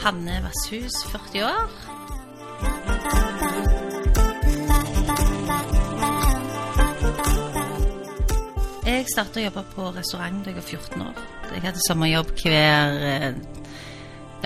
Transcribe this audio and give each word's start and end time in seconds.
Hanne 0.00 0.40
Vasshus, 0.40 0.94
40 1.12 1.42
år. 1.44 1.72
Jeg 8.86 9.04
starta 9.12 9.42
å 9.42 9.44
jobbe 9.44 9.64
på 9.74 9.90
restaurant 9.92 10.40
da 10.40 10.54
jeg 10.54 10.56
var 10.56 10.64
14 10.64 11.04
år. 11.04 11.20
Jeg 11.50 11.64
hadde 11.66 11.84
sommerjobb 11.84 12.32
hver, 12.40 12.96
eh, 13.10 13.34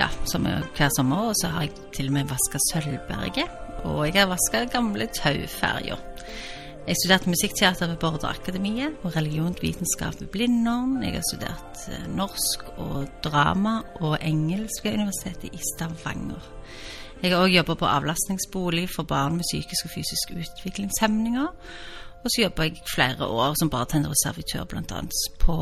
ja, 0.01 0.09
sommer, 0.27 0.67
hver 0.75 0.91
sommer, 0.97 1.29
og 1.29 1.39
så 1.39 1.53
har 1.55 1.69
jeg 1.69 1.71
til 1.95 2.11
og 2.11 2.17
med 2.17 2.27
vaska 2.33 2.59
Sølvberget. 2.73 3.55
Og 3.85 4.09
jeg 4.09 4.19
har 4.19 4.27
vaska 4.27 4.65
gamle 4.75 5.07
Tauferja. 5.07 5.95
Jeg 6.85 6.99
studerte 6.99 7.31
musikkteater 7.33 7.87
ved 7.89 7.97
Bordeakademiet 7.97 8.99
og 9.03 9.15
religionsvitenskap 9.15 10.19
ved 10.19 10.27
Blindern. 10.27 10.99
Jeg 11.01 11.15
har 11.15 11.23
studert 11.31 11.79
eh, 11.89 12.03
norsk 12.13 12.67
og 12.77 13.07
drama 13.23 13.79
og 14.05 14.19
engelsk 14.21 14.85
ved 14.85 14.99
Universitetet 14.99 15.49
i 15.49 15.61
Stavanger. 15.71 16.45
Jeg 17.23 17.31
har 17.33 17.41
òg 17.41 17.55
jobba 17.55 17.73
på 17.79 17.89
avlastningsbolig 17.89 18.85
for 18.93 19.09
barn 19.09 19.39
med 19.39 19.47
psykisk 19.49 19.89
og 19.89 19.95
fysisk 19.95 20.35
utviklingshemninger. 20.37 21.49
Og 22.21 22.29
så 22.29 22.45
jobba 22.45 22.69
jeg 22.69 22.85
flere 22.93 23.25
år 23.25 23.57
som 23.57 23.73
bartender 23.73 24.13
og 24.13 24.21
servitør, 24.21 24.69
bl.a. 24.69 25.01
på 25.41 25.57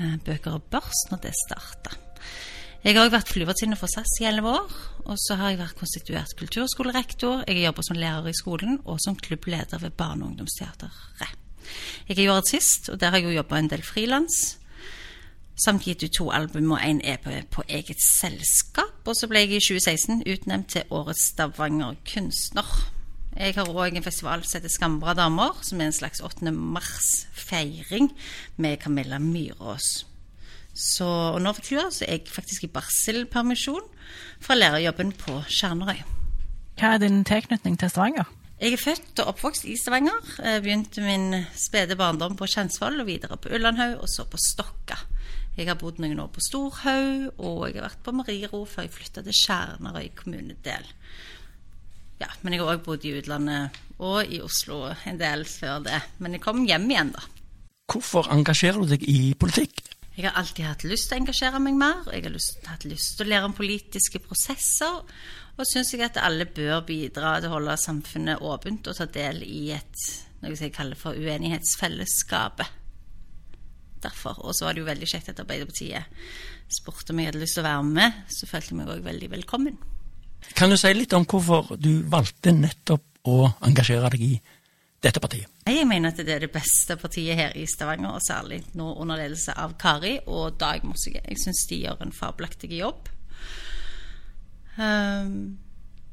eh, 0.00 0.16
Bøker 0.24 0.56
og 0.56 0.62
Børs 0.72 1.04
når 1.12 1.26
det 1.28 1.36
starta. 1.44 2.05
Jeg 2.84 2.94
har 2.94 3.06
òg 3.06 3.14
vært 3.14 3.30
flyvertinne 3.32 3.76
for 3.78 3.90
SAS 3.90 4.18
i 4.20 4.26
elleve 4.28 4.52
år. 4.58 4.74
Og 5.06 5.16
så 5.22 5.36
har 5.38 5.52
jeg 5.52 5.60
vært 5.62 5.78
konstituert 5.78 6.34
kulturskolerektor. 6.38 7.44
Jeg 7.48 7.64
jobber 7.64 7.86
som 7.86 7.98
lærer 7.98 8.28
i 8.30 8.36
skolen 8.36 8.80
og 8.84 9.00
som 9.02 9.16
klubbleder 9.16 9.80
ved 9.82 9.96
Barne- 9.96 10.24
og 10.24 10.34
ungdomsteatret. 10.34 11.02
Jeg 12.06 12.18
er 12.18 12.22
jo 12.28 12.36
artist, 12.36 12.88
og 12.88 13.00
der 13.00 13.10
har 13.10 13.18
jeg 13.18 13.30
jo 13.30 13.38
jobba 13.40 13.58
en 13.58 13.70
del 13.70 13.82
frilans. 13.82 14.58
Samt 15.56 15.86
gitt 15.86 16.04
ut 16.04 16.12
to 16.12 16.30
album 16.30 16.72
og 16.76 16.82
én 16.84 17.00
EP 17.02 17.26
på 17.50 17.62
eget 17.68 18.02
selskap. 18.02 19.00
Og 19.06 19.16
så 19.16 19.26
ble 19.26 19.46
jeg 19.46 19.56
i 19.56 19.60
2016 19.60 20.22
utnevnt 20.26 20.68
til 20.76 20.82
Årets 20.90 21.30
Stavanger 21.32 21.96
kunstner. 22.12 22.92
Jeg 23.36 23.54
har 23.54 23.68
òg 23.68 23.96
en 23.96 24.04
festival 24.04 24.44
som 24.44 24.60
heter 24.60 24.72
Skambra 24.72 25.14
damer, 25.14 25.58
som 25.62 25.80
er 25.80 25.90
en 25.90 25.92
slags 25.92 26.20
8. 26.24 26.52
mars-feiring 26.52 28.12
med 28.56 28.78
Camilla 28.80 29.18
Myrås. 29.18 30.06
Så, 30.76 31.06
og 31.08 31.40
nå 31.40 31.52
for 31.56 31.64
tida 31.64 31.86
så 31.88 32.04
er 32.04 32.18
jeg 32.18 32.28
faktisk 32.28 32.66
i 32.66 32.72
barselpermisjon 32.72 33.86
fra 34.44 34.56
lærerjobben 34.58 35.14
på 35.16 35.38
Skjernøy. 35.48 36.02
Hva 36.76 36.90
er 36.92 37.00
din 37.00 37.22
tilknytning 37.24 37.78
til 37.80 37.88
Stavanger? 37.88 38.28
Jeg 38.60 38.72
er 38.76 38.80
født 38.80 39.20
og 39.20 39.30
oppvokst 39.32 39.64
i 39.68 39.76
Stavanger. 39.80 40.20
Jeg 40.44 40.62
begynte 40.64 41.04
min 41.04 41.42
spede 41.56 41.96
barndom 41.96 42.36
på 42.36 42.48
Kjensvoll 42.48 43.00
og 43.00 43.08
videre 43.08 43.36
på 43.40 43.52
Ullandhaug 43.56 44.02
og 44.04 44.12
så 44.12 44.28
på 44.28 44.40
Stokka. 44.40 44.98
Jeg 45.56 45.70
har 45.70 45.78
bodd 45.80 46.02
noen 46.04 46.20
år 46.20 46.28
på 46.34 46.42
Storhaug, 46.44 47.40
og 47.40 47.62
jeg 47.64 47.78
har 47.78 47.86
vært 47.86 48.02
på 48.04 48.12
Mariero 48.12 48.60
før 48.68 48.84
jeg 48.84 48.92
flytta 48.92 49.24
til 49.24 49.36
Skjernøy 49.40 50.10
kommunedel. 50.18 50.84
Ja, 52.20 52.28
men 52.42 52.52
jeg 52.52 52.60
har 52.60 52.76
òg 52.76 52.84
bodd 52.84 53.04
i 53.08 53.14
utlandet 53.16 53.76
og 53.96 54.28
i 54.28 54.42
Oslo 54.44 54.82
en 54.92 55.20
del 55.20 55.44
før 55.48 55.80
det. 55.88 56.02
Men 56.20 56.36
jeg 56.36 56.44
kom 56.44 56.64
hjem 56.68 56.88
igjen, 56.92 57.16
da. 57.16 57.24
Hvorfor 57.92 58.28
engasjerer 58.34 58.84
du 58.84 58.92
deg 58.92 59.04
i 59.08 59.32
politikk? 59.38 59.80
Jeg 60.16 60.30
har 60.30 60.38
alltid 60.40 60.64
hatt 60.64 60.84
lyst 60.88 61.10
til 61.10 61.18
å 61.18 61.20
engasjere 61.20 61.58
meg 61.60 61.74
mer. 61.76 61.98
og 62.06 62.14
Jeg 62.14 62.24
har 62.24 62.32
lyst, 62.32 62.62
hatt 62.64 62.86
lyst 62.88 63.18
til 63.18 63.26
å 63.26 63.30
lære 63.34 63.48
om 63.50 63.56
politiske 63.56 64.20
prosesser. 64.24 65.02
Og 65.56 65.68
syns 65.68 65.92
jeg 65.92 66.04
at 66.06 66.16
alle 66.20 66.46
bør 66.48 66.86
bidra 66.88 67.34
til 67.40 67.50
å 67.50 67.56
holde 67.58 67.76
samfunnet 67.80 68.40
åpent 68.44 68.88
og 68.88 68.96
ta 68.96 69.06
del 69.12 69.42
i 69.44 69.70
et 69.76 70.06
noe 70.40 70.56
jeg 70.56 70.72
kaller 70.72 70.96
for 70.96 71.16
uenighetsfellesskapet. 71.16 72.72
Derfor. 74.06 74.40
Og 74.44 74.56
så 74.56 74.66
var 74.66 74.76
det 74.76 74.84
jo 74.84 74.88
veldig 74.88 75.08
kjekt 75.10 75.32
at 75.32 75.42
Arbeiderpartiet 75.42 76.08
spurte 76.72 77.12
om 77.12 77.20
jeg 77.20 77.30
hadde 77.30 77.42
lyst 77.42 77.58
til 77.58 77.64
å 77.64 77.68
være 77.68 77.84
med. 77.90 78.22
Så 78.32 78.48
følte 78.48 78.72
jeg 78.72 78.78
meg 78.80 78.92
òg 78.94 79.04
veldig 79.04 79.30
velkommen. 79.36 79.76
Kan 80.56 80.72
du 80.72 80.78
si 80.80 80.92
litt 80.94 81.12
om 81.16 81.26
hvorfor 81.28 81.76
du 81.80 82.06
valgte 82.08 82.54
nettopp 82.56 83.28
å 83.28 83.50
engasjere 83.68 84.12
deg 84.14 84.24
i 84.24 84.32
dette 85.04 85.20
partiet? 85.20 85.55
Jeg 85.66 85.86
mener 85.90 86.12
at 86.12 86.20
det 86.22 86.30
er 86.30 86.44
det 86.44 86.52
beste 86.54 86.94
partiet 87.00 87.34
her 87.34 87.54
i 87.58 87.64
Stavanger, 87.66 88.14
og 88.14 88.22
særlig 88.22 88.60
nå 88.78 88.92
under 89.02 89.18
ledelse 89.18 89.50
av 89.58 89.74
Kari 89.80 90.14
og 90.30 90.60
Dag 90.60 90.84
Mossige. 90.86 91.24
Jeg 91.26 91.40
syns 91.42 91.64
de 91.66 91.80
gjør 91.82 92.04
en 92.04 92.12
fabelaktig 92.14 92.70
jobb. 92.70 93.08
Um, 94.78 95.56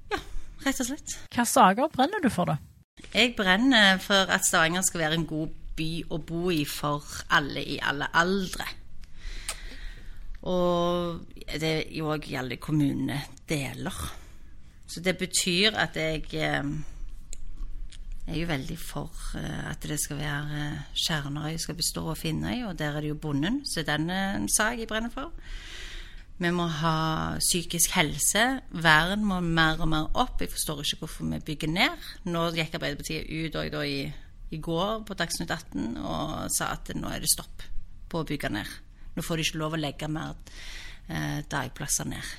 ja, 0.09 0.17
rett 0.65 0.81
og 0.81 0.87
slett. 0.87 1.17
Hvilke 1.27 1.45
saker 1.45 1.91
brenner 1.93 2.23
du 2.23 2.31
for, 2.33 2.49
da? 2.49 2.57
Jeg 3.13 3.35
brenner 3.37 3.99
for 4.01 4.31
at 4.33 4.47
Stavanger 4.47 4.81
skal 4.87 5.03
være 5.03 5.19
en 5.19 5.27
god 5.29 5.53
by 5.77 5.91
å 6.09 6.17
bo 6.17 6.47
i 6.53 6.63
for 6.69 7.05
alle 7.37 7.61
i 7.75 7.77
alle 7.77 8.07
aldre. 8.09 8.65
Og 10.49 11.21
det 11.61 11.75
òg 12.01 12.25
gjelder 12.33 12.61
kommunedeler. 12.61 14.01
Så 14.89 15.01
det 15.05 15.13
betyr 15.21 15.77
at 15.77 15.95
jeg 15.97 16.25
eh, 16.41 16.73
er 18.27 18.39
jo 18.39 18.47
veldig 18.47 18.77
for 18.79 19.11
eh, 19.39 19.69
at 19.69 19.83
det 19.83 19.99
skal 20.01 20.19
være 20.21 20.65
Skjernøy 20.95 21.57
skal 21.59 21.77
bestå 21.77 22.05
av 22.13 22.19
Finnøy, 22.19 22.63
og 22.69 22.77
der 22.79 22.95
er 22.95 23.03
det 23.03 23.13
jo 23.13 23.19
bonden, 23.19 23.61
så 23.67 23.83
den 23.87 24.09
er 24.13 24.37
en 24.37 24.49
sak 24.51 24.79
jeg 24.79 24.89
brenner 24.91 25.11
for. 25.13 25.33
Vi 26.41 26.49
må 26.51 26.65
ha 26.81 27.37
psykisk 27.39 27.93
helse. 27.93 28.43
Vern 28.83 29.21
må 29.27 29.37
mer 29.43 29.79
og 29.83 29.89
mer 29.91 30.07
opp. 30.17 30.41
Jeg 30.41 30.51
forstår 30.51 30.81
ikke 30.81 31.03
hvorfor 31.03 31.29
vi 31.29 31.39
bygger 31.51 31.69
ned. 31.71 32.07
Nå 32.25 32.47
gikk 32.55 32.73
Arbeiderpartiet 32.79 33.29
ut 33.29 33.53
da 33.53 33.83
i, 33.85 33.99
i 34.51 34.59
går 34.59 35.05
på 35.07 35.17
Dagsnytt 35.19 35.53
18 35.53 36.01
og 36.01 36.49
sa 36.57 36.71
at 36.73 36.89
nå 36.97 37.11
er 37.13 37.21
det 37.21 37.31
stopp 37.31 37.63
på 38.09 38.23
å 38.23 38.27
bygge 38.27 38.49
ned. 38.49 38.71
Nå 39.13 39.23
får 39.23 39.39
de 39.39 39.45
ikke 39.45 39.61
lov 39.61 39.77
å 39.77 39.81
legge 39.83 40.09
mer 40.09 40.33
eh, 41.07 41.45
dagplasser 41.53 42.09
ned. 42.09 42.33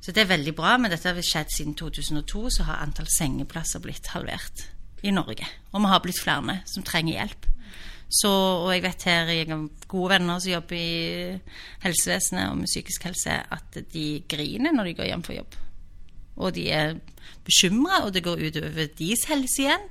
Så 0.00 0.14
det 0.14 0.22
er 0.22 0.30
veldig 0.30 0.54
bra, 0.56 0.78
men 0.80 0.94
dette 0.94 1.10
har 1.10 1.18
skjedd 1.26 1.50
siden 1.52 1.74
2002, 1.76 2.46
så 2.56 2.70
har 2.70 2.84
antall 2.86 3.10
sengeplasser 3.10 3.82
blitt 3.84 4.14
halvert 4.14 4.70
i 5.02 5.12
Norge. 5.14 5.46
Og 5.72 5.80
vi 5.80 5.90
har 5.92 6.02
blitt 6.04 6.20
flere 6.20 6.60
som 6.68 6.84
trenger 6.86 7.18
hjelp. 7.18 7.48
Så, 8.10 8.30
og 8.30 8.72
jeg 8.74 8.82
vet 8.82 9.04
her, 9.06 9.28
jeg 9.30 9.46
har 9.46 9.66
gode 9.90 10.10
venner 10.10 10.40
som 10.42 10.50
jobber 10.50 10.76
i 10.76 11.38
helsevesenet 11.84 12.48
og 12.50 12.56
med 12.58 12.70
psykisk 12.70 13.04
helse, 13.06 13.36
at 13.54 13.78
de 13.92 14.06
griner 14.30 14.74
når 14.74 14.90
de 14.90 14.94
går 14.98 15.10
hjem 15.12 15.22
fra 15.26 15.36
jobb. 15.36 15.54
Og 16.40 16.54
de 16.56 16.64
er 16.74 16.96
bekymra, 17.46 18.02
og 18.06 18.14
det 18.14 18.24
går 18.26 18.42
utover 18.48 18.90
deres 18.98 19.28
helse 19.30 19.62
igjen. 19.62 19.86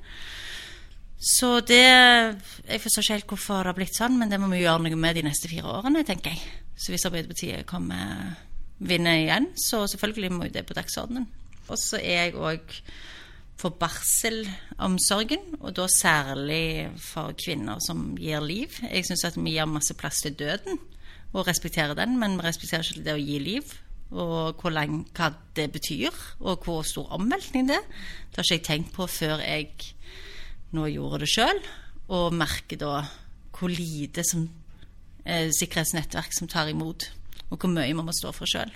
Så 1.20 1.60
det 1.68 1.84
Jeg 1.84 2.82
forstår 2.82 3.04
ikke 3.04 3.14
helt 3.14 3.32
hvorfor 3.32 3.64
det 3.64 3.72
har 3.72 3.78
blitt 3.80 3.96
sånn, 3.96 4.20
men 4.20 4.32
det 4.32 4.40
må 4.40 4.48
vi 4.52 4.64
gjøre 4.64 4.84
noe 4.84 5.00
med 5.00 5.16
de 5.16 5.24
neste 5.28 5.52
fire 5.52 5.68
årene, 5.80 6.04
tenker 6.08 6.36
jeg. 6.36 6.44
Så 6.80 6.92
hvis 6.92 7.06
Arbeiderpartiet 7.08 7.68
kommer 7.68 8.36
vinner 8.80 9.20
igjen, 9.20 9.50
så 9.60 9.84
selvfølgelig 9.88 10.32
må 10.32 10.48
jo 10.48 10.56
det 10.56 10.66
på 10.68 10.76
dagsordenen. 10.78 11.28
Og 11.68 11.80
så 11.80 12.00
er 12.00 12.30
jeg 12.30 12.36
òg 12.40 12.76
for 13.60 13.76
barselomsorgen, 13.76 15.58
og 15.60 15.76
da 15.76 15.88
særlig 15.92 16.90
for 17.04 17.36
kvinner 17.40 17.82
som 17.84 18.14
gir 18.20 18.44
liv. 18.44 18.80
Jeg 18.88 19.08
syns 19.08 19.26
at 19.28 19.38
vi 19.40 19.58
gir 19.58 19.68
masse 19.68 19.96
plass 20.00 20.22
til 20.24 20.38
døden, 20.40 20.80
og 21.34 21.48
respekterer 21.48 21.94
den, 21.98 22.16
men 22.20 22.38
vi 22.40 22.48
respekterer 22.48 22.88
ikke 22.88 23.06
det 23.06 23.18
å 23.18 23.22
gi 23.22 23.40
liv. 23.44 23.76
Og 24.10 24.58
hvor 24.58 24.74
lang, 24.74 25.04
hva 25.14 25.30
det 25.58 25.68
betyr, 25.76 26.16
og 26.40 26.64
hvor 26.66 26.88
stor 26.88 27.12
omveltning 27.20 27.68
det 27.70 27.78
er. 27.78 27.86
Det 28.32 28.40
har 28.40 28.48
ikke 28.48 28.56
jeg 28.56 28.66
tenkt 28.66 28.96
på 28.96 29.06
før 29.06 29.44
jeg 29.44 29.70
nå 30.74 30.88
gjorde 30.90 31.24
det 31.26 31.30
sjøl, 31.30 31.62
og 32.10 32.34
merker 32.34 32.80
da 32.82 32.94
hvor 33.54 33.70
lite 33.70 34.24
som 34.26 34.48
eh, 35.26 35.52
sikkerhetsnettverk 35.54 36.34
som 36.34 36.50
tar 36.50 36.72
imot, 36.72 37.10
og 37.50 37.58
hvor 37.60 37.74
mye 37.74 37.92
vi 37.92 37.98
må 38.00 38.16
stå 38.16 38.32
for 38.34 38.50
sjøl. 38.50 38.72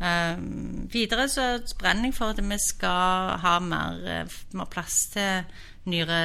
Um, 0.00 0.86
videre 0.88 1.26
så 1.28 1.58
brenner 1.76 2.08
jeg 2.08 2.16
for 2.16 2.32
at 2.32 2.40
vi 2.40 2.56
skal 2.64 3.34
ha 3.42 3.58
mer, 3.60 4.30
mer 4.56 4.70
plass 4.72 5.02
til 5.12 5.44
nyere 5.92 6.20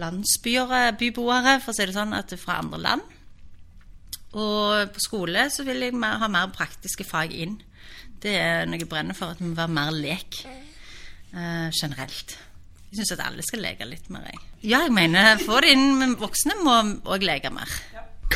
landsbyer, 0.00 0.96
byboere, 0.98 1.60
for 1.62 1.72
å 1.72 1.76
si 1.76 1.86
det 1.86 1.94
sånn, 1.96 2.16
at 2.16 2.34
fra 2.40 2.58
andre 2.62 2.80
land. 2.82 3.14
Og 4.36 4.90
på 4.92 5.00
skole 5.04 5.46
så 5.52 5.64
vil 5.64 5.86
jeg 5.86 5.96
ha 5.96 6.28
mer 6.28 6.50
praktiske 6.52 7.06
fag 7.06 7.32
inn. 7.32 7.56
Det 8.20 8.34
er 8.36 8.66
noe 8.68 8.80
jeg 8.80 8.90
brenner 8.90 9.16
for, 9.16 9.32
at 9.32 9.40
vi 9.40 9.48
må 9.48 9.56
være 9.56 9.76
mer 9.76 9.94
lek 9.94 10.42
uh, 10.42 11.70
generelt. 11.70 12.36
Jeg 12.90 13.00
syns 13.00 13.14
at 13.16 13.24
alle 13.26 13.44
skal 13.44 13.62
leke 13.64 13.88
litt 13.88 14.10
mer. 14.12 14.26
Jeg. 14.30 14.42
Ja, 14.72 14.82
jeg 14.84 14.94
mener 14.96 15.40
få 15.42 15.60
det 15.62 15.72
inn, 15.76 15.94
men 16.00 16.16
voksne 16.20 16.58
må 16.62 16.76
òg 17.12 17.24
leke 17.26 17.52
mer. 17.54 17.70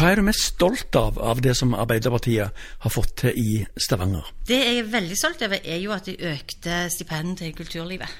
Hva 0.01 0.15
er 0.15 0.17
du 0.17 0.25
mest 0.25 0.55
stolt 0.55 0.97
av 0.97 1.19
av 1.21 1.43
det 1.45 1.53
som 1.59 1.75
Arbeiderpartiet 1.77 2.61
har 2.81 2.93
fått 2.93 3.11
til 3.21 3.37
i 3.37 3.59
Stavanger? 3.77 4.31
Det 4.49 4.57
jeg 4.57 4.79
er 4.81 4.87
veldig 4.95 5.17
stolt 5.21 5.43
over, 5.45 5.61
er 5.61 5.77
jo 5.83 5.91
at 5.93 6.07
de 6.09 6.15
økte 6.31 6.77
stipendet 6.95 7.43
til 7.43 7.51
kulturlivet. 7.59 8.15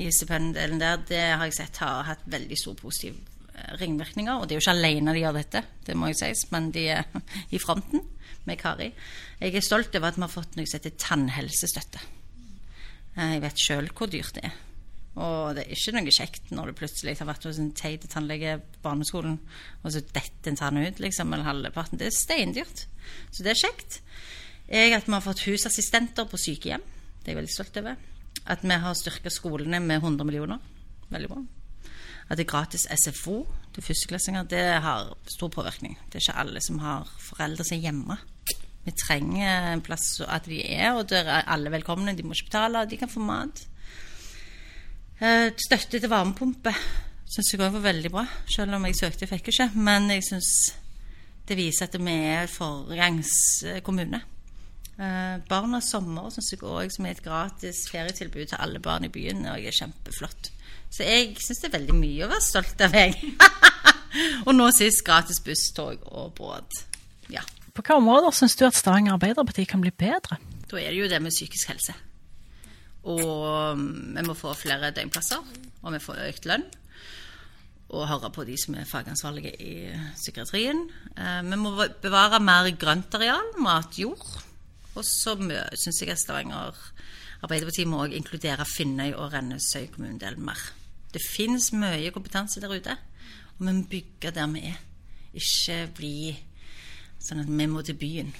I 0.00 0.06
stipenddelen 0.08 0.80
der, 0.80 0.96
Det 0.96 1.20
har 1.20 1.44
jeg 1.44 1.58
sett 1.58 1.76
har 1.84 2.08
hatt 2.08 2.24
veldig 2.24 2.56
stor 2.56 2.78
positiv 2.80 3.18
eh, 3.52 3.74
ringvirkninger. 3.82 4.32
Og 4.32 4.48
det 4.48 4.54
er 4.56 4.60
jo 4.62 4.64
ikke 4.64 4.76
alene 4.78 5.12
de 5.12 5.20
gjør 5.26 5.36
dette, 5.36 5.62
det 5.84 5.96
må 5.96 6.08
jo 6.08 6.16
sies, 6.22 6.46
men 6.54 6.70
de 6.72 6.86
er 6.88 7.04
i 7.54 7.60
fronten 7.60 8.08
med 8.46 8.56
Kari. 8.56 8.88
Jeg 9.42 9.54
er 9.60 9.68
stolt 9.68 9.92
over 9.92 10.08
at 10.08 10.16
vi 10.16 10.24
har 10.24 10.32
fått 10.32 10.56
noe 10.56 10.64
som 10.64 10.80
heter 10.80 10.96
tannhelsestøtte. 11.04 12.00
Eh, 13.18 13.34
Jeg 13.34 13.44
vet 13.44 13.60
sjøl 13.60 13.92
hvor 13.92 14.08
dyrt 14.08 14.40
det 14.40 14.48
er. 14.48 14.56
Og 15.18 15.56
det 15.56 15.64
er 15.64 15.74
ikke 15.74 15.94
noe 15.96 16.14
kjekt 16.14 16.52
når 16.54 16.70
du 16.70 16.78
plutselig 16.78 17.16
har 17.18 17.28
vært 17.28 17.46
hos 17.48 17.58
en 17.58 17.72
teit 17.76 18.04
tannlege 18.12 18.58
på 18.62 18.82
barneskolen, 18.84 19.38
og 19.82 19.94
så 19.94 20.02
detter 20.04 20.52
en 20.52 20.60
tann 20.60 20.78
ut, 20.78 21.00
liksom, 21.02 21.32
eller 21.34 21.48
halvparten. 21.48 21.98
Det 21.98 22.06
er 22.08 22.14
steindyrt. 22.14 22.84
Så 23.32 23.42
det 23.42 23.54
er 23.54 23.62
kjekt. 23.64 24.00
Jeg, 24.68 24.92
at 24.94 25.08
vi 25.08 25.16
har 25.16 25.24
fått 25.24 25.46
husassistenter 25.48 26.28
på 26.28 26.38
sykehjem. 26.40 26.84
Det 27.18 27.30
er 27.30 27.34
jeg 27.34 27.40
veldig 27.40 27.54
stolt 27.54 27.80
over. 27.82 28.00
At 28.48 28.62
vi 28.62 28.80
har 28.84 28.96
styrka 28.96 29.32
skolene 29.32 29.80
med 29.82 30.02
100 30.02 30.28
millioner. 30.28 30.60
Veldig 31.08 31.30
bra. 31.32 31.42
At 32.28 32.36
det 32.36 32.44
er 32.44 32.52
gratis 32.52 32.84
SFO 33.02 33.40
til 33.74 33.84
førsteklassinger, 33.86 34.48
det 34.50 34.64
har 34.84 35.14
stor 35.32 35.50
påvirkning. 35.52 35.96
Det 36.06 36.20
er 36.20 36.26
ikke 36.26 36.40
alle 36.42 36.62
som 36.64 36.80
har 36.82 37.08
foreldre 37.24 37.64
som 37.64 37.78
er 37.78 37.86
hjemme. 37.88 38.18
Vi 38.84 38.94
trenger 38.96 39.72
en 39.72 39.82
plass 39.84 40.20
at 40.24 40.46
de 40.48 40.60
er, 40.62 40.92
og 40.96 41.08
der 41.10 41.28
er 41.28 41.48
alle 41.48 41.72
velkomne. 41.72 42.14
De 42.16 42.24
må 42.24 42.36
ikke 42.36 42.50
betale, 42.52 42.84
de 42.88 43.00
kan 43.00 43.10
få 43.10 43.24
mat. 43.24 43.64
Eh, 45.18 45.50
Støtte 45.58 45.98
til 45.98 46.10
varmepumpe 46.10 46.72
syns 47.28 47.52
jeg 47.52 47.60
òg 47.60 47.74
var 47.74 47.84
veldig 47.90 48.10
bra, 48.12 48.24
selv 48.48 48.76
om 48.76 48.86
jeg 48.88 48.96
søkte, 48.96 49.26
og 49.26 49.32
fikk 49.34 49.50
ikke. 49.52 49.70
Men 49.76 50.08
jeg 50.12 50.24
syns 50.26 50.50
det 51.48 51.56
viser 51.58 51.88
at 51.88 51.96
vi 52.00 52.14
er 52.28 52.50
foregangskommune. 52.52 54.20
Eh, 54.98 55.34
Barnas 55.48 55.90
sommer 55.92 56.30
syns 56.34 56.52
jeg 56.54 56.62
òg 56.62 56.92
som 56.94 57.06
er 57.06 57.16
et 57.16 57.24
gratis 57.24 57.84
ferietilbud 57.92 58.46
til 58.50 58.62
alle 58.62 58.80
barn 58.82 59.06
i 59.08 59.12
byen, 59.12 59.44
og 59.50 59.60
er 59.60 59.76
kjempeflott. 59.76 60.52
Så 60.88 61.04
jeg 61.04 61.34
syns 61.42 61.60
det 61.62 61.70
er 61.70 61.78
veldig 61.78 61.98
mye 61.98 62.24
å 62.24 62.32
være 62.32 62.46
stolt 62.46 62.84
av, 62.86 62.96
jeg. 62.96 63.34
og 64.46 64.54
nå 64.56 64.70
sist 64.76 65.04
gratis 65.06 65.42
busstog 65.44 66.04
og 66.08 66.32
båt. 66.38 66.84
Ja. 67.32 67.44
På 67.74 67.82
hvilke 67.82 67.98
områder 68.00 68.34
syns 68.34 68.56
du 68.56 68.64
at 68.66 68.78
Stavanger 68.78 69.18
Arbeiderparti 69.18 69.66
kan 69.68 69.84
bli 69.84 69.92
bedre? 69.92 70.40
Da 70.68 70.80
er 70.80 70.92
det 70.92 71.02
jo 71.02 71.10
det 71.10 71.20
med 71.22 71.34
psykisk 71.34 71.74
helse. 71.74 71.94
Og 73.06 73.78
mm, 73.78 74.16
vi 74.16 74.26
må 74.26 74.34
få 74.36 74.52
flere 74.58 74.90
døgnplasser, 74.94 75.44
og 75.82 75.94
vi 75.94 76.02
får 76.02 76.24
økt 76.28 76.48
lønn. 76.50 76.66
Og 77.88 78.08
høre 78.10 78.28
på 78.34 78.44
de 78.44 78.56
som 78.60 78.74
er 78.76 78.88
fagansvarlige 78.88 79.54
i 79.64 79.74
psykiatrien. 80.16 80.82
Eh, 81.16 81.40
vi 81.46 81.60
må 81.60 81.72
bevare 82.02 82.40
mer 82.42 82.68
grøntareal, 82.76 83.54
matjord. 83.64 84.26
Og 84.98 85.06
så 85.06 85.36
syns 85.78 86.02
jeg 86.02 86.18
Stavanger 86.18 86.76
Arbeiderpartiet 87.38 87.86
må 87.86 88.00
også 88.02 88.18
inkludere 88.18 88.66
Finnøy 88.66 89.12
og 89.12 89.32
Rennesøy 89.32 89.86
kommunedel 89.92 90.40
mer. 90.42 90.58
Det 91.14 91.22
finnes 91.22 91.70
mye 91.72 92.10
kompetanse 92.10 92.60
der 92.60 92.74
ute, 92.74 92.96
og 93.54 93.60
vi 93.62 93.72
må 93.72 93.86
bygge 93.90 94.32
der 94.34 94.50
vi 94.50 94.64
er. 94.72 94.80
Ikke 95.38 95.76
bli 95.94 96.14
sånn 97.22 97.44
at 97.44 97.50
vi 97.50 97.68
må 97.70 97.84
til 97.86 97.98
byen. 98.00 98.32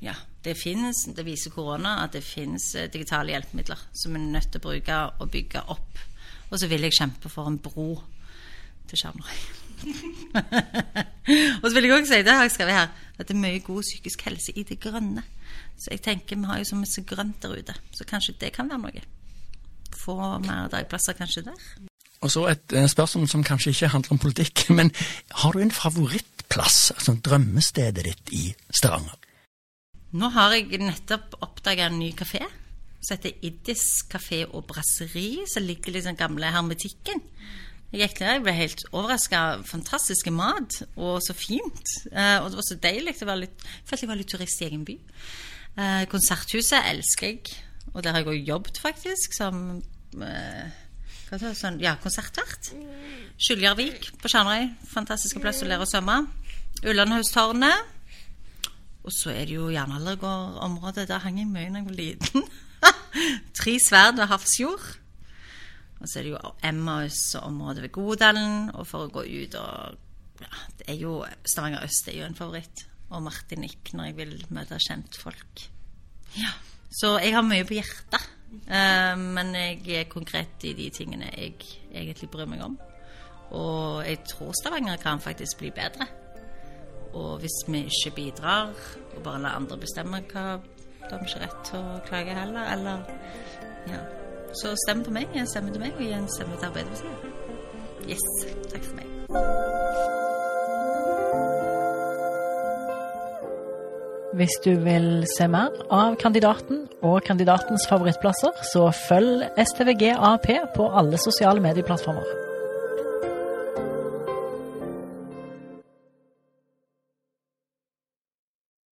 Ja, 0.00 0.14
det 0.44 0.54
finnes, 0.58 1.04
det 1.16 1.24
viser 1.26 1.50
korona 1.50 1.96
at 2.04 2.14
det 2.14 2.22
finnes 2.22 2.70
eh, 2.78 2.90
digitale 2.92 3.34
hjelpemidler 3.34 3.80
som 3.92 4.14
vi 4.14 4.20
er 4.20 4.28
nødt 4.36 4.52
til 4.52 4.60
å 4.60 4.66
bruke 4.68 4.98
og 5.18 5.32
bygge 5.32 5.64
opp. 5.74 6.04
Og 6.48 6.60
så 6.60 6.68
vil 6.70 6.86
jeg 6.86 6.96
kjempe 6.96 7.30
for 7.32 7.50
en 7.50 7.58
bro 7.60 7.90
til 8.88 9.00
Skjermøy. 9.00 9.40
og 11.62 11.66
så 11.66 11.74
vil 11.74 11.86
jeg 11.86 11.92
også 11.94 12.14
si 12.14 12.22
det 12.26 12.34
har 12.34 12.46
jeg 12.46 12.54
skrevet 12.54 12.78
her, 12.78 12.88
at 13.18 13.28
det 13.28 13.34
er 13.34 13.42
mye 13.42 13.60
god 13.66 13.82
psykisk 13.82 14.24
helse 14.26 14.54
i 14.54 14.64
det 14.66 14.78
grønne. 14.82 15.26
Så 15.78 15.92
jeg 15.92 16.02
tenker 16.06 16.38
vi 16.38 16.48
har 16.48 16.62
jo 16.62 16.70
så 16.70 16.78
mye 16.78 17.06
grønt 17.10 17.42
der 17.42 17.58
ute, 17.58 17.76
så 17.94 18.06
kanskje 18.08 18.38
det 18.40 18.54
kan 18.54 18.70
være 18.70 18.82
noe. 18.86 19.06
Få 19.98 20.16
mer 20.46 20.70
dagplasser 20.72 21.18
kanskje 21.18 21.48
der. 21.50 21.68
Og 22.22 22.32
så 22.34 22.48
et 22.50 22.74
eh, 22.74 22.88
spørsmål 22.90 23.28
som 23.30 23.44
kanskje 23.46 23.74
ikke 23.74 23.94
handler 23.94 24.16
om 24.16 24.22
politikk, 24.22 24.68
men 24.78 24.94
har 25.42 25.52
du 25.52 25.62
en 25.62 25.74
favorittplass, 25.74 26.92
altså 26.94 27.18
drømmestedet 27.24 28.06
ditt 28.06 28.32
i 28.34 28.44
Stavanger? 28.70 29.27
Nå 30.16 30.30
har 30.32 30.54
jeg 30.56 30.80
nettopp 30.80 31.36
oppdaga 31.44 31.90
en 31.90 31.98
ny 32.00 32.14
kafé 32.16 32.40
som 33.04 33.14
heter 33.14 33.44
Iddis 33.44 33.84
kafé 34.10 34.42
og 34.46 34.64
brasseri, 34.70 35.44
som 35.46 35.66
ligger 35.66 35.96
i 35.96 36.04
den 36.04 36.16
gamle 36.18 36.48
hermetikken. 36.52 37.20
Jeg 37.92 38.02
gikk 38.02 38.18
der, 38.20 38.34
jeg 38.36 38.42
ble 38.44 38.54
helt 38.56 38.82
overraska. 38.90 39.42
Fantastiske 39.68 40.32
mat, 40.34 40.80
og 40.96 41.22
så 41.24 41.36
fint. 41.36 41.94
Eh, 42.12 42.36
og 42.42 42.50
det 42.50 42.58
var 42.58 42.66
så 42.66 42.76
deilig. 42.82 43.14
Jeg 43.14 43.20
følte 43.22 44.02
jeg 44.02 44.10
var 44.10 44.20
litt 44.20 44.32
turist 44.32 44.60
i 44.60 44.66
egen 44.66 44.82
by. 44.88 44.96
Eh, 45.78 46.02
konserthuset 46.12 46.90
elsker 46.90 47.30
jeg, 47.30 47.54
og 47.94 48.02
der 48.04 48.16
har 48.16 48.24
jeg 48.24 48.32
òg 48.32 48.50
jobbet, 48.50 48.80
faktisk, 48.82 49.36
som 49.36 49.62
eh, 50.20 50.82
det, 51.30 51.54
sånn, 51.56 51.80
ja, 51.84 51.94
konsertvert. 52.02 52.72
Skyljarvik 53.40 54.10
på 54.20 54.32
Skjernøy. 54.32 54.72
Fantastiske 54.92 55.40
plass 55.44 55.62
å 55.64 55.70
lære 55.70 55.84
å 55.84 55.88
svømme. 55.88 56.22
Ullandhaugstårnet. 56.88 57.97
Og 59.08 59.12
så 59.16 59.30
er 59.32 59.46
det 59.48 59.54
jo 59.56 59.70
Jernaldergård-området. 59.72 61.06
Der 61.08 61.22
hang 61.24 61.38
jeg 61.40 61.48
mye 61.48 61.70
da 61.72 61.80
jeg 61.80 61.86
var 61.86 61.96
liten. 61.96 62.42
Tre 63.58 63.72
sverd 63.80 64.18
ved 64.20 64.28
Hafrsfjord. 64.28 64.84
Og 65.98 66.10
så 66.10 66.18
er 66.18 66.26
det 66.26 66.34
jo 66.34 66.50
Emmaus-området 66.68 67.86
ved 67.86 67.92
Godalen. 67.96 68.68
Og 68.76 68.84
for 68.90 69.06
å 69.06 69.12
gå 69.14 69.24
ut 69.24 69.56
og 69.56 69.96
ja, 70.44 70.60
det 70.78 70.90
er 70.92 71.00
jo 71.00 71.14
Stavanger 71.48 71.86
øst 71.88 72.12
er 72.12 72.18
jo 72.20 72.28
en 72.28 72.36
favoritt. 72.36 72.84
Og 73.08 73.24
Martinique 73.24 73.96
når 73.96 74.10
jeg 74.10 74.18
vil 74.20 74.36
møte 74.52 74.76
kjentfolk. 74.84 75.64
Ja. 76.36 76.52
Så 76.92 77.16
jeg 77.22 77.32
har 77.32 77.48
mye 77.48 77.64
på 77.64 77.78
hjertet. 77.78 78.28
Uh, 78.68 79.16
men 79.16 79.56
jeg 79.56 80.02
er 80.02 80.12
konkret 80.12 80.68
i 80.68 80.76
de 80.76 80.92
tingene 80.92 81.32
jeg 81.32 81.56
egentlig 81.96 82.28
bryr 82.28 82.48
meg 82.52 82.68
om. 82.68 82.76
Og 83.56 84.04
jeg 84.04 84.20
tror 84.28 84.52
Stavanger 84.60 85.00
kan 85.00 85.24
faktisk 85.24 85.64
bli 85.64 85.72
bedre. 85.72 86.12
Og 87.18 87.38
hvis 87.42 87.56
vi 87.66 87.84
ikke 87.90 88.14
bidrar, 88.16 88.70
og 89.16 89.22
bare 89.24 89.42
lar 89.42 89.58
andre 89.58 89.78
bestemme 89.80 90.22
hva 90.32 90.46
Da 91.08 91.16
har 91.16 91.22
vi 91.22 91.30
ikke 91.30 91.40
rett 91.40 91.60
til 91.64 91.78
å 91.80 92.00
klage 92.06 92.34
heller, 92.36 92.72
eller 92.72 92.98
Ja. 93.88 94.00
Så 94.52 94.74
stem 94.86 95.04
på 95.04 95.10
meg. 95.10 95.28
En 95.34 95.46
stemme 95.46 95.72
til 95.72 95.80
meg, 95.80 95.92
og 95.96 96.00
gi 96.02 96.12
en 96.12 96.28
stemme 96.28 96.56
til 96.56 96.66
Arbeiderpartiet. 96.66 98.08
Yes. 98.08 98.24
Takk 98.72 98.84
for 98.84 98.96
meg. 98.96 99.06
Hvis 104.38 104.58
du 104.64 104.70
vil 104.84 105.26
se 105.36 105.48
mer 105.48 105.74
av 105.90 106.16
kandidaten 106.16 106.84
og 107.02 107.22
kandidatens 107.26 107.88
favorittplasser, 107.90 108.52
så 108.72 108.90
følg 109.08 109.48
STVG 109.58 110.12
AP 110.14 110.52
på 110.76 110.90
alle 111.00 111.18
sosiale 111.18 111.60
medieplattformer. 111.64 112.47